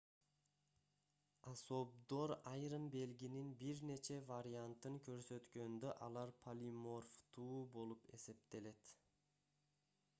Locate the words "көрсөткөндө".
5.09-5.91